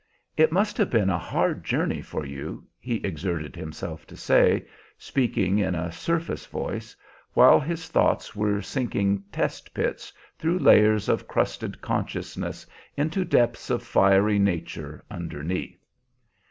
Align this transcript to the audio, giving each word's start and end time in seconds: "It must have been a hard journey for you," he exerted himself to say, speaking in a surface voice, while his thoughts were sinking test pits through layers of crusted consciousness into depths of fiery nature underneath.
"It 0.35 0.51
must 0.51 0.77
have 0.79 0.89
been 0.89 1.11
a 1.11 1.19
hard 1.19 1.63
journey 1.63 2.01
for 2.01 2.25
you," 2.25 2.65
he 2.79 2.95
exerted 3.05 3.55
himself 3.55 4.07
to 4.07 4.17
say, 4.17 4.65
speaking 4.97 5.59
in 5.59 5.75
a 5.75 5.91
surface 5.91 6.47
voice, 6.47 6.95
while 7.35 7.59
his 7.59 7.87
thoughts 7.87 8.35
were 8.35 8.63
sinking 8.63 9.23
test 9.31 9.75
pits 9.75 10.11
through 10.39 10.57
layers 10.57 11.07
of 11.07 11.27
crusted 11.27 11.81
consciousness 11.83 12.65
into 12.97 13.23
depths 13.23 13.69
of 13.69 13.83
fiery 13.83 14.39
nature 14.39 15.05
underneath. 15.11 15.77